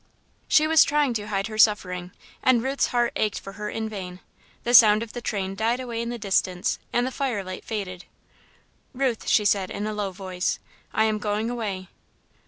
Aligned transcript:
She 0.47 0.65
was 0.65 0.83
trying 0.83 1.13
to 1.13 1.27
hide 1.27 1.45
her 1.45 1.59
suffering, 1.59 2.09
and 2.41 2.63
Ruth's 2.63 2.87
heart 2.87 3.13
ached 3.15 3.39
for 3.39 3.53
her 3.53 3.69
in 3.69 3.87
vain. 3.87 4.19
The 4.63 4.73
sound 4.73 5.03
of 5.03 5.13
the 5.13 5.21
train 5.21 5.53
died 5.53 5.79
away 5.79 6.01
in 6.01 6.09
the 6.09 6.17
distance 6.17 6.79
and 6.91 7.05
the 7.05 7.11
firelight 7.11 7.63
faded. 7.63 8.05
"Ruth," 8.95 9.27
she 9.27 9.45
said, 9.45 9.69
in 9.69 9.85
a 9.85 9.93
low 9.93 10.09
voice, 10.11 10.57
"I 10.91 11.03
am 11.03 11.19
going 11.19 11.51
away." 11.51 11.87